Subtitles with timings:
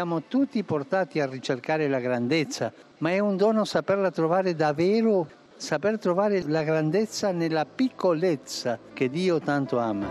[0.00, 5.98] Siamo tutti portati a ricercare la grandezza, ma è un dono saperla trovare davvero, saper
[5.98, 10.06] trovare la grandezza nella piccolezza che Dio tanto ama.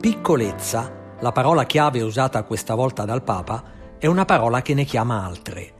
[0.00, 3.62] Piccolezza, la parola chiave usata questa volta dal Papa,
[3.98, 5.70] è una parola che ne chiama altre.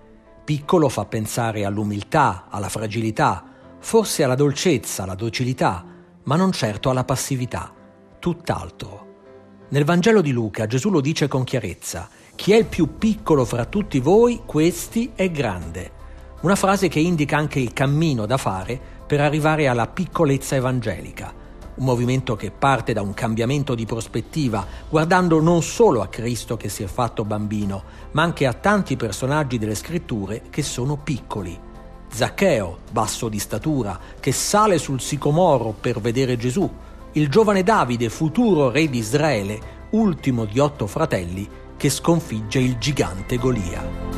[0.44, 3.42] Piccolo fa pensare all'umiltà, alla fragilità,
[3.78, 5.82] forse alla dolcezza, alla docilità,
[6.24, 7.78] ma non certo alla passività
[8.20, 9.08] tutt'altro.
[9.70, 13.64] Nel Vangelo di Luca Gesù lo dice con chiarezza, chi è il più piccolo fra
[13.64, 15.98] tutti voi, questi è grande.
[16.42, 21.34] Una frase che indica anche il cammino da fare per arrivare alla piccolezza evangelica.
[21.74, 26.68] Un movimento che parte da un cambiamento di prospettiva, guardando non solo a Cristo che
[26.68, 31.58] si è fatto bambino, ma anche a tanti personaggi delle scritture che sono piccoli.
[32.12, 36.68] Zaccheo, basso di statura, che sale sul sicomoro per vedere Gesù,
[37.12, 39.58] il giovane Davide, futuro re di Israele,
[39.90, 44.10] ultimo di otto fratelli, che sconfigge il gigante Golia.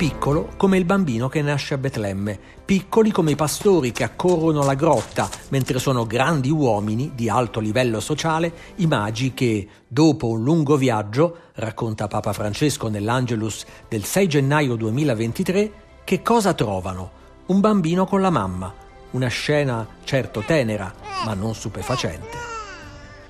[0.00, 4.72] Piccolo come il bambino che nasce a Betlemme, piccoli come i pastori che accorrono la
[4.72, 10.78] grotta, mentre sono grandi uomini di alto livello sociale, i magi che, dopo un lungo
[10.78, 17.10] viaggio, racconta Papa Francesco nell'Angelus del 6 gennaio 2023, che cosa trovano?
[17.48, 18.72] Un bambino con la mamma,
[19.10, 20.90] una scena certo tenera,
[21.26, 22.38] ma non stupefacente.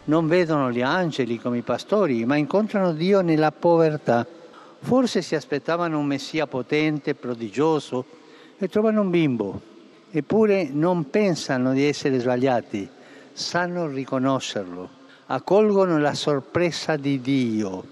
[0.04, 4.24] Non vedono gli angeli come i pastori, ma incontrano Dio nella povertà
[4.80, 8.04] Forse si aspettavano un messia potente, prodigioso,
[8.58, 9.60] e trovano un bimbo.
[10.10, 12.88] Eppure non pensano di essere sbagliati,
[13.32, 14.88] sanno riconoscerlo,
[15.26, 17.84] accolgono la sorpresa di Dio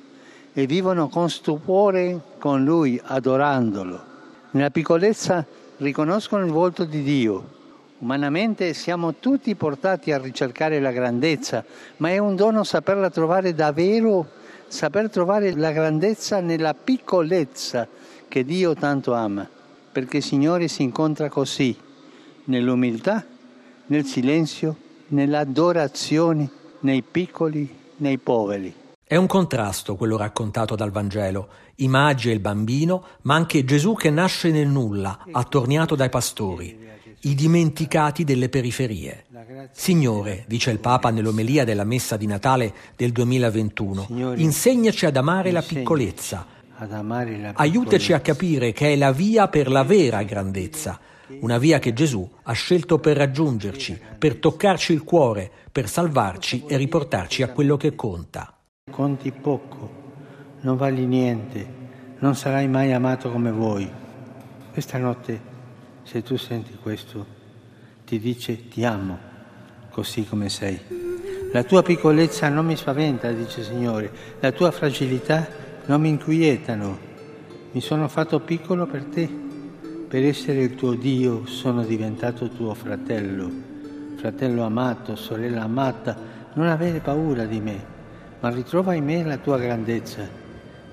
[0.52, 4.02] e vivono con stupore con Lui, adorandolo.
[4.50, 7.56] Nella piccolezza riconoscono il volto di Dio.
[7.98, 11.64] Umanamente siamo tutti portati a ricercare la grandezza,
[11.98, 14.26] ma è un dono saperla trovare davvero
[14.68, 17.88] saper trovare la grandezza nella piccolezza
[18.28, 19.48] che Dio tanto ama,
[19.90, 21.76] perché il Signore si incontra così,
[22.44, 23.24] nell'umiltà,
[23.86, 24.76] nel silenzio,
[25.08, 28.74] nell'adorazione, nei piccoli, nei poveri.
[29.02, 33.94] È un contrasto quello raccontato dal Vangelo, i magi e il bambino, ma anche Gesù
[33.94, 36.78] che nasce nel nulla, attorniato dai pastori,
[37.20, 39.24] i dimenticati delle periferie.
[39.72, 45.62] Signore, dice il Papa nell'omelia della messa di Natale del 2021, insegnaci ad amare la
[45.62, 46.46] piccolezza,
[47.54, 51.00] aiutaci a capire che è la via per la vera grandezza,
[51.40, 56.76] una via che Gesù ha scelto per raggiungerci, per toccarci il cuore, per salvarci e
[56.76, 58.54] riportarci a quello che conta.
[58.90, 59.90] Conti poco,
[60.60, 61.66] non vali niente,
[62.20, 63.90] non sarai mai amato come voi.
[64.72, 65.56] Questa notte
[66.08, 67.26] se tu senti questo,
[68.06, 69.18] ti dice ti amo,
[69.90, 70.80] così come sei.
[71.52, 74.10] La tua piccolezza non mi spaventa, dice il Signore,
[74.40, 75.46] la tua fragilità
[75.84, 76.98] non mi inquietano.
[77.72, 79.28] Mi sono fatto piccolo per te,
[80.08, 83.50] per essere il tuo Dio sono diventato tuo fratello,
[84.16, 86.16] fratello amato, sorella amata,
[86.54, 87.84] non avere paura di me,
[88.40, 90.26] ma ritrova in me la tua grandezza.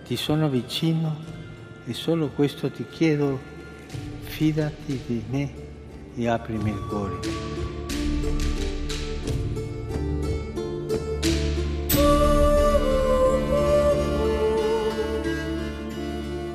[0.05, 1.15] Ti sono vicino
[1.85, 3.53] e solo questo ti chiedo
[4.35, 5.49] fidati di me
[6.13, 7.19] e aprimi il cuore.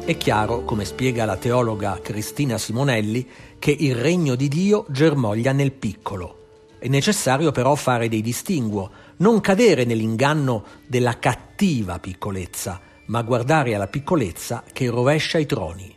[0.05, 3.27] È chiaro, come spiega la teologa Cristina Simonelli,
[3.59, 6.49] che il regno di Dio germoglia nel piccolo.
[6.79, 13.87] È necessario però fare dei distinguo, non cadere nell'inganno della cattiva piccolezza, ma guardare alla
[13.87, 15.97] piccolezza che rovescia i troni.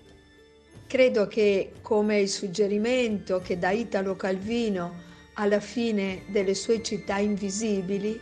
[0.94, 4.94] Credo che come il suggerimento che dà Italo Calvino
[5.34, 8.22] alla fine delle sue città invisibili,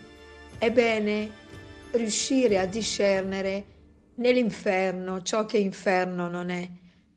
[0.58, 1.32] è bene
[1.92, 3.66] riuscire a discernere
[4.16, 6.66] nell'inferno ciò che inferno non è,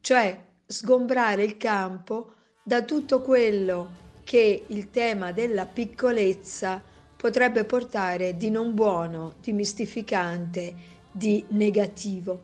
[0.01, 2.33] cioè sgombrare il campo
[2.65, 3.91] da tutto quello
[4.25, 6.83] che il tema della piccolezza
[7.17, 10.75] potrebbe portare di non buono, di mistificante,
[11.12, 12.43] di negativo.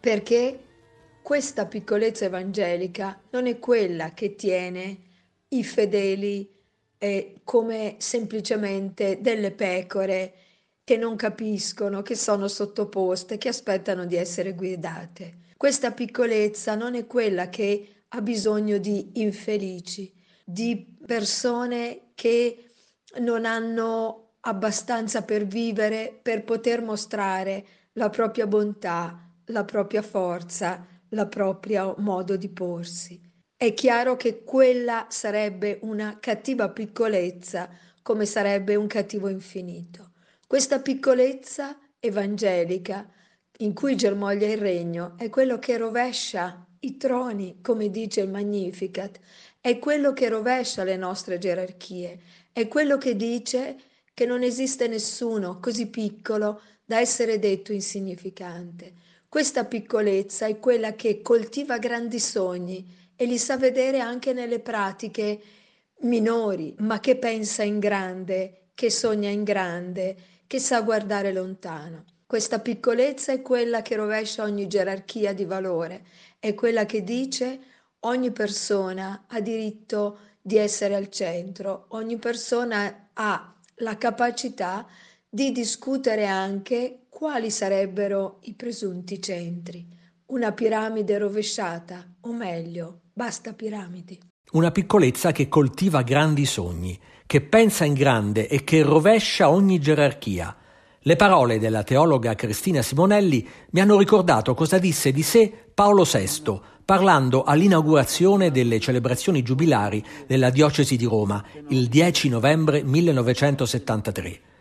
[0.00, 0.70] Perché
[1.22, 4.98] questa piccolezza evangelica non è quella che tiene
[5.48, 6.50] i fedeli
[6.98, 10.34] eh, come semplicemente delle pecore
[10.84, 15.38] che non capiscono, che sono sottoposte, che aspettano di essere guidate.
[15.56, 20.12] Questa piccolezza non è quella che ha bisogno di infelici,
[20.44, 22.66] di persone che
[23.20, 31.28] non hanno abbastanza per vivere, per poter mostrare la propria bontà, la propria forza, il
[31.28, 33.20] proprio modo di porsi.
[33.54, 37.68] È chiaro che quella sarebbe una cattiva piccolezza,
[38.02, 40.12] come sarebbe un cattivo infinito.
[40.46, 43.08] Questa piccolezza evangelica
[43.58, 49.20] in cui germoglia il regno è quello che rovescia i troni, come dice il Magnificat,
[49.60, 52.20] è quello che rovescia le nostre gerarchie,
[52.52, 53.76] è quello che dice
[54.12, 58.94] che non esiste nessuno così piccolo da essere detto insignificante.
[59.32, 62.86] Questa piccolezza è quella che coltiva grandi sogni
[63.16, 65.40] e li sa vedere anche nelle pratiche
[66.00, 72.04] minori, ma che pensa in grande, che sogna in grande, che sa guardare lontano.
[72.26, 76.04] Questa piccolezza è quella che rovescia ogni gerarchia di valore,
[76.38, 77.60] è quella che dice
[78.00, 84.86] ogni persona ha diritto di essere al centro, ogni persona ha la capacità
[85.26, 89.86] di discutere anche quali sarebbero i presunti centri.
[90.28, 94.18] Una piramide rovesciata, o meglio, basta piramidi.
[94.52, 100.56] Una piccolezza che coltiva grandi sogni, che pensa in grande e che rovescia ogni gerarchia.
[101.00, 106.60] Le parole della teologa Cristina Simonelli mi hanno ricordato cosa disse di sé Paolo VI
[106.82, 114.51] parlando all'inaugurazione delle celebrazioni giubilari della diocesi di Roma il 10 novembre 1973.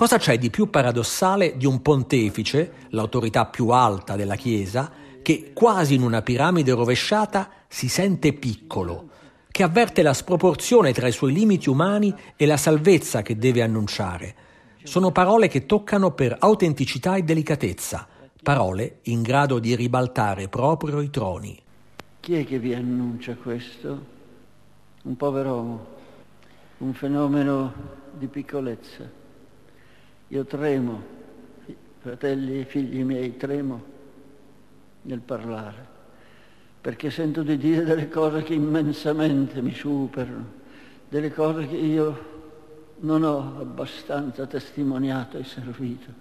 [0.00, 5.92] Cosa c'è di più paradossale di un pontefice, l'autorità più alta della Chiesa, che quasi
[5.92, 9.10] in una piramide rovesciata si sente piccolo,
[9.50, 14.34] che avverte la sproporzione tra i suoi limiti umani e la salvezza che deve annunciare.
[14.84, 18.08] Sono parole che toccano per autenticità e delicatezza,
[18.42, 21.60] parole in grado di ribaltare proprio i troni.
[22.20, 24.06] Chi è che vi annuncia questo?
[25.02, 25.86] Un povero uomo,
[26.78, 27.74] un fenomeno
[28.18, 29.19] di piccolezza.
[30.32, 31.02] Io tremo,
[31.98, 33.82] fratelli e figli miei, tremo
[35.02, 35.84] nel parlare,
[36.80, 40.58] perché sento di dire delle cose che immensamente mi superano,
[41.08, 42.28] delle cose che io
[42.98, 46.12] non ho abbastanza testimoniato e servito,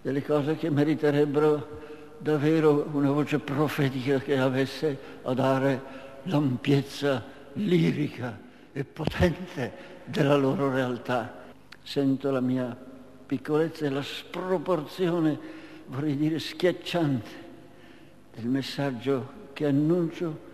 [0.00, 1.80] delle cose che meriterebbero
[2.18, 5.82] davvero una voce profetica che avesse a dare
[6.24, 7.20] l'ampiezza
[7.54, 8.38] lirica
[8.72, 9.72] e potente
[10.04, 11.42] della loro realtà.
[11.82, 12.92] Sento la mia
[13.34, 15.38] piccolezza e la sproporzione,
[15.86, 17.42] vorrei dire schiacciante,
[18.36, 20.52] del messaggio che annuncio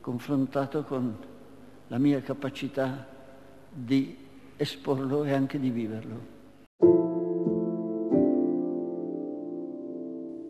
[0.00, 1.14] confrontato con
[1.88, 3.06] la mia capacità
[3.70, 4.16] di
[4.56, 6.34] esporlo e anche di viverlo.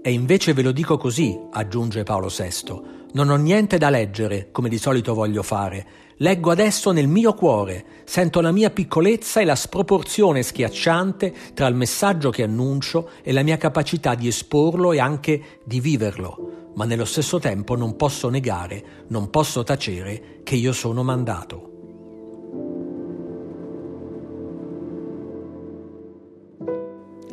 [0.02, 3.05] E invece ve lo dico così, aggiunge Paolo VI.
[3.16, 5.86] Non ho niente da leggere, come di solito voglio fare.
[6.16, 11.74] Leggo adesso nel mio cuore, sento la mia piccolezza e la sproporzione schiacciante tra il
[11.74, 16.72] messaggio che annuncio e la mia capacità di esporlo e anche di viverlo.
[16.74, 21.65] Ma nello stesso tempo non posso negare, non posso tacere che io sono mandato.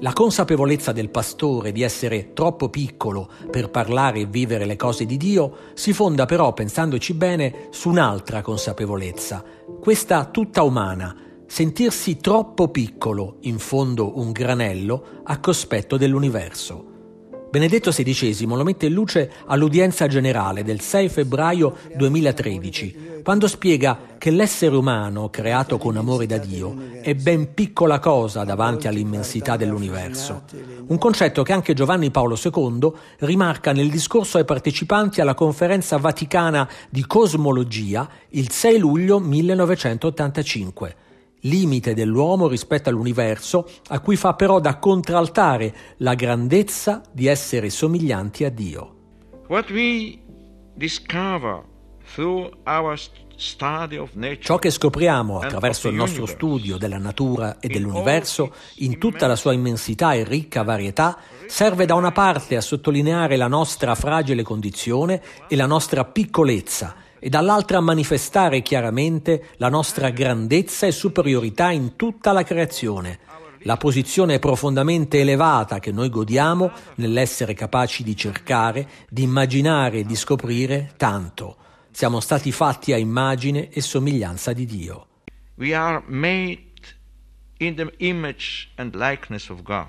[0.03, 5.15] La consapevolezza del pastore di essere troppo piccolo per parlare e vivere le cose di
[5.15, 9.41] Dio si fonda però, pensandoci bene, su un'altra consapevolezza,
[9.79, 11.15] questa tutta umana,
[11.47, 16.92] sentirsi troppo piccolo, in fondo un granello, a cospetto dell'universo.
[17.53, 24.31] Benedetto XVI lo mette in luce all'udienza generale del 6 febbraio 2013, quando spiega che
[24.31, 30.45] l'essere umano, creato con amore da Dio, è ben piccola cosa davanti all'immensità dell'universo.
[30.87, 36.67] Un concetto che anche Giovanni Paolo II rimarca nel discorso ai partecipanti alla conferenza vaticana
[36.89, 40.95] di cosmologia il 6 luglio 1985
[41.43, 48.43] limite dell'uomo rispetto all'universo, a cui fa però da contraltare la grandezza di essere somiglianti
[48.43, 48.95] a Dio.
[54.39, 59.53] Ciò che scopriamo attraverso il nostro studio della natura e dell'universo, in tutta la sua
[59.53, 65.55] immensità e ricca varietà, serve da una parte a sottolineare la nostra fragile condizione e
[65.55, 72.43] la nostra piccolezza, e dall'altra manifestare chiaramente la nostra grandezza e superiorità in tutta la
[72.43, 73.19] creazione.
[73.65, 80.17] la posizione profondamente elevata che noi godiamo nell'essere capaci di cercare, di immaginare e di
[80.17, 81.55] scoprire tanto.
[81.89, 85.07] Siamo stati fatti a immagine e somiglianza di Dio.
[85.55, 86.73] We are made
[87.59, 89.87] in the image and likeness of God.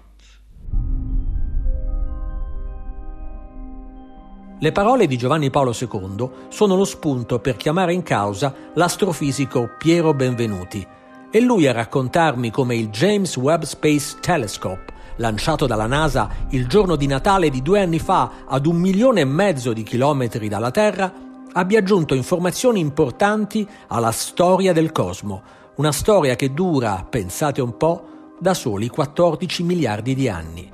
[4.60, 10.14] Le parole di Giovanni Paolo II sono lo spunto per chiamare in causa l'astrofisico Piero
[10.14, 10.86] Benvenuti.
[11.28, 16.94] È lui a raccontarmi come il James Webb Space Telescope, lanciato dalla NASA il giorno
[16.94, 21.12] di Natale di due anni fa ad un milione e mezzo di chilometri dalla Terra,
[21.52, 25.42] abbia aggiunto informazioni importanti alla storia del cosmo,
[25.76, 28.06] una storia che dura, pensate un po',
[28.38, 30.72] da soli 14 miliardi di anni.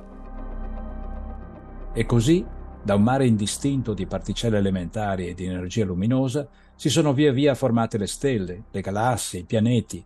[1.93, 2.45] E così,
[2.83, 7.53] da un mare indistinto di particelle elementari e di energia luminosa, si sono via via
[7.53, 10.03] formate le stelle, le galassie, i pianeti,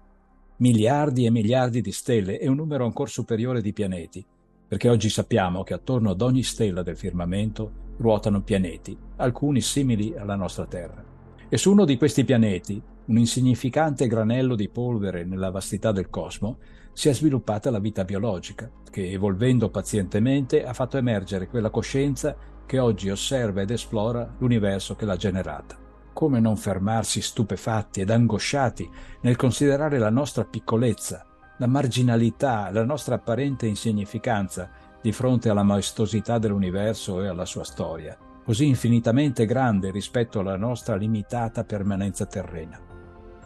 [0.58, 4.26] miliardi e miliardi di stelle e un numero ancora superiore di pianeti,
[4.68, 10.36] perché oggi sappiamo che attorno ad ogni stella del firmamento ruotano pianeti, alcuni simili alla
[10.36, 11.04] nostra Terra.
[11.48, 16.58] E su uno di questi pianeti, un insignificante granello di polvere nella vastità del cosmo,
[16.92, 22.80] si è sviluppata la vita biologica, che evolvendo pazientemente ha fatto emergere quella coscienza che
[22.80, 25.78] oggi osserva ed esplora l'universo che l'ha generata.
[26.14, 28.90] Come non fermarsi stupefatti ed angosciati
[29.22, 31.26] nel considerare la nostra piccolezza,
[31.58, 34.70] la marginalità, la nostra apparente insignificanza
[35.02, 40.96] di fronte alla maestosità dell'universo e alla sua storia, così infinitamente grande rispetto alla nostra
[40.96, 42.95] limitata permanenza terrena.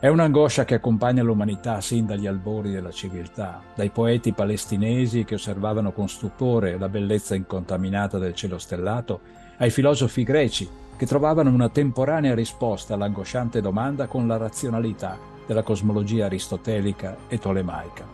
[0.02, 5.92] È un'angoscia che accompagna l'umanità sin dagli albori della civiltà, dai poeti palestinesi che osservavano
[5.92, 9.20] con stupore la bellezza incontaminata del cielo stellato,
[9.58, 16.28] ai filosofi greci che trovavano una temporanea risposta all'angosciante domanda con la razionalità della cosmologia
[16.28, 18.06] aristotelica e tolemaica.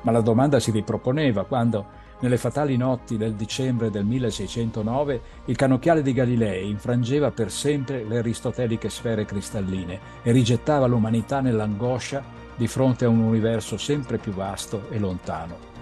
[0.00, 1.84] Ma la domanda si riproponeva quando,
[2.20, 8.18] nelle fatali notti del dicembre del 1609, il cannocchiale di Galilei infrangeva per sempre le
[8.18, 12.24] aristoteliche sfere cristalline e rigettava l'umanità nell'angoscia
[12.56, 15.74] di fronte a un universo sempre più vasto e lontano.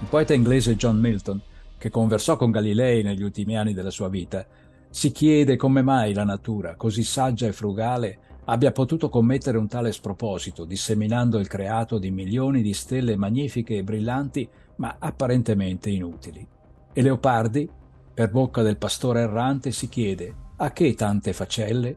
[0.00, 1.40] Il poeta inglese John Milton,
[1.78, 4.46] che conversò con Galilei negli ultimi anni della sua vita,
[4.88, 9.92] si chiede come mai la natura, così saggia e frugale, abbia potuto commettere un tale
[9.92, 14.48] sproposito, disseminando il creato di milioni di stelle magnifiche e brillanti,
[14.82, 16.44] ma apparentemente inutili.
[16.92, 17.70] E Leopardi,
[18.12, 21.96] per bocca del pastore errante, si chiede a che tante facelle?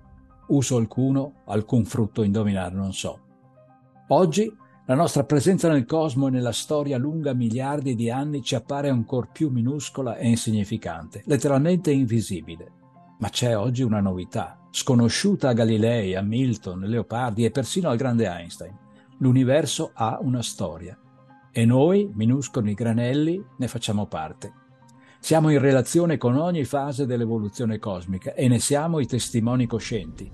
[0.50, 3.20] Uso alcuno, alcun frutto indovinar non so.
[4.10, 8.90] Oggi la nostra presenza nel cosmo e nella storia lunga miliardi di anni ci appare
[8.90, 12.72] ancor più minuscola e insignificante, letteralmente invisibile.
[13.18, 18.28] Ma c'è oggi una novità, sconosciuta a Galilei, a Milton, Leopardi e persino al grande
[18.28, 18.78] Einstein.
[19.18, 20.96] L'universo ha una storia
[21.58, 24.52] e noi, minuscoli granelli, ne facciamo parte.
[25.22, 30.30] Siamo in relazione con ogni fase dell'evoluzione cosmica e ne siamo i testimoni coscienti.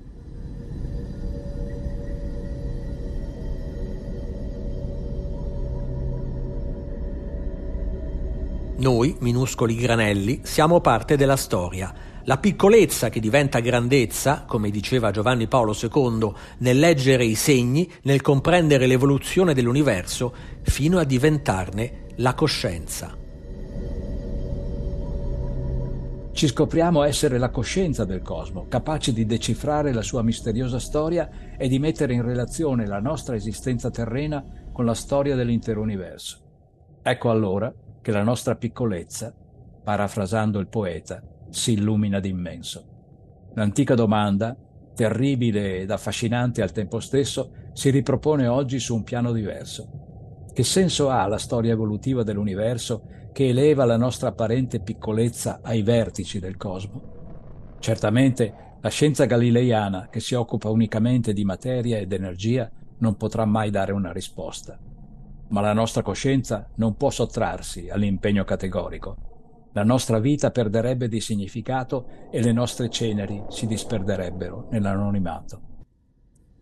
[8.77, 15.47] Noi, minuscoli granelli, siamo parte della storia la piccolezza che diventa grandezza, come diceva Giovanni
[15.47, 23.17] Paolo II, nel leggere i segni, nel comprendere l'evoluzione dell'universo, fino a diventarne la coscienza.
[26.33, 31.67] Ci scopriamo essere la coscienza del cosmo, capaci di decifrare la sua misteriosa storia e
[31.67, 36.39] di mettere in relazione la nostra esistenza terrena con la storia dell'intero universo.
[37.03, 39.33] Ecco allora che la nostra piccolezza,
[39.83, 41.21] parafrasando il poeta,
[41.51, 43.51] si illumina d'immenso.
[43.53, 44.55] L'antica domanda,
[44.95, 50.47] terribile ed affascinante al tempo stesso, si ripropone oggi su un piano diverso.
[50.53, 56.39] Che senso ha la storia evolutiva dell'universo che eleva la nostra apparente piccolezza ai vertici
[56.39, 57.75] del cosmo?
[57.79, 63.69] Certamente la scienza galileiana, che si occupa unicamente di materia ed energia, non potrà mai
[63.69, 64.77] dare una risposta.
[65.49, 69.30] Ma la nostra coscienza non può sottrarsi all'impegno categorico
[69.73, 75.61] la nostra vita perderebbe di significato e le nostre ceneri si disperderebbero nell'anonimato.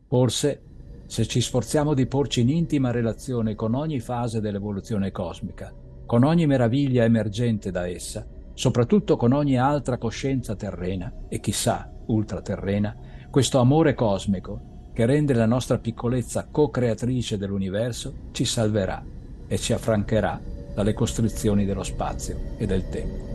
[0.08, 0.62] Forse,
[1.06, 5.74] se ci sforziamo di porci in intima relazione con ogni fase dell'evoluzione cosmica,
[6.06, 12.96] con ogni meraviglia emergente da essa, soprattutto con ogni altra coscienza terrena e chissà ultraterrena,
[13.32, 19.04] questo amore cosmico che rende la nostra piccolezza co-creatrice dell'universo ci salverà
[19.48, 23.28] e ci affrancherà dalle costrizioni dello spazio e del tempo.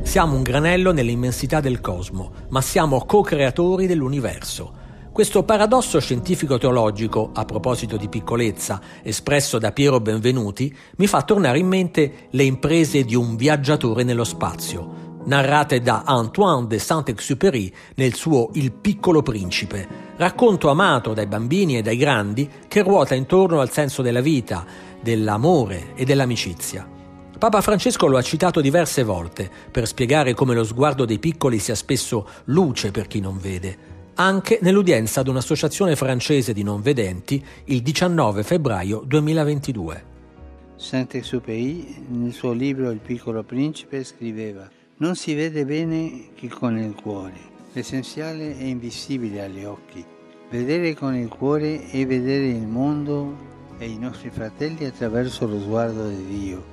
[0.00, 4.72] Siamo un granello nell'immensità del cosmo, ma siamo co-creatori dell'universo.
[5.12, 11.66] Questo paradosso scientifico-teologico, a proposito di piccolezza, espresso da Piero Benvenuti, mi fa tornare in
[11.66, 18.50] mente le imprese di un viaggiatore nello spazio, narrate da Antoine de Saint-Exupéry nel suo
[18.54, 19.86] Il piccolo principe,
[20.16, 24.64] racconto amato dai bambini e dai grandi che ruota intorno al senso della vita,
[25.00, 26.88] dell'amore e dell'amicizia.
[27.38, 31.74] Papa Francesco lo ha citato diverse volte per spiegare come lo sguardo dei piccoli sia
[31.74, 37.80] spesso luce per chi non vede anche nell'udienza ad un'associazione francese di non vedenti il
[37.80, 40.04] 19 febbraio 2022.
[40.76, 44.68] Saint-Exupéry nel suo libro Il piccolo principe scriveva
[45.00, 47.32] Non si vede bene che con il cuore,
[47.72, 50.04] l'essenziale è invisibile agli occhi.
[50.50, 53.34] Vedere con il cuore è vedere il mondo
[53.78, 56.64] e i nostri fratelli attraverso lo sguardo di Dio.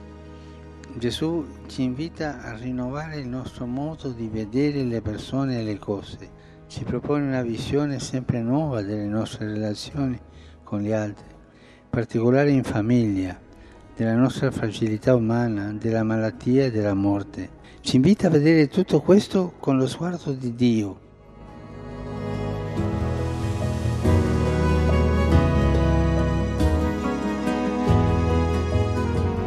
[0.98, 6.30] Gesù ci invita a rinnovare il nostro modo di vedere le persone e le cose
[6.68, 10.20] ci propone una visione sempre nuova delle nostre relazioni
[10.64, 13.40] con gli altri, in particolare in famiglia,
[13.98, 17.50] della nostra fragilità umana, della malattia e della morte.
[17.82, 21.00] Ci invita a vedere tutto questo con lo sguardo di Dio.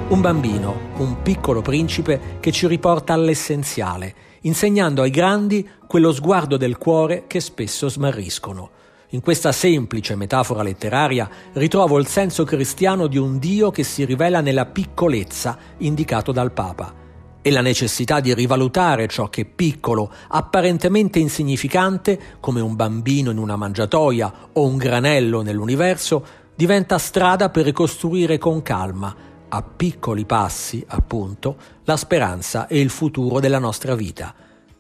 [0.09, 6.77] Un bambino, un piccolo principe che ci riporta all'essenziale, insegnando ai grandi quello sguardo del
[6.77, 8.80] cuore che spesso smarriscono.
[9.13, 14.41] In questa semplice metafora letteraria ritrovo il senso cristiano di un Dio che si rivela
[14.41, 16.95] nella piccolezza indicato dal Papa
[17.43, 23.39] e la necessità di rivalutare ciò che è piccolo, apparentemente insignificante, come un bambino in
[23.39, 26.25] una mangiatoia o un granello nell'universo,
[26.55, 29.13] diventa strada per ricostruire con calma,
[29.49, 34.33] a piccoli passi, appunto, la speranza e il futuro della nostra vita.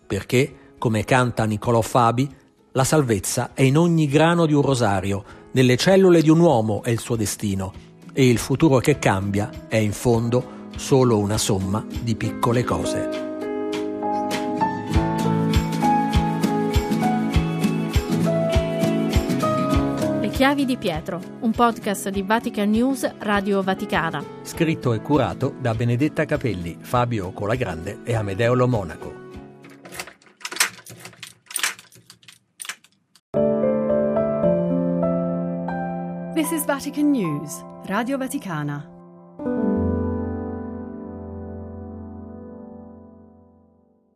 [0.06, 2.36] Perché, come canta Niccolò Fabi,
[2.72, 6.90] la salvezza è in ogni grano di un rosario, nelle cellule di un uomo è
[6.90, 7.72] il suo destino,
[8.12, 13.28] e il futuro che cambia è in fondo solo una somma di piccole cose.
[20.40, 24.24] Chiavi di Pietro, un podcast di Vatican News Radio Vaticana.
[24.40, 29.19] Scritto e curato da Benedetta Capelli, Fabio Colagrande e Amedeo Lo Monaco.
[36.60, 39.69] Is Vatican News, Radio Vaticana.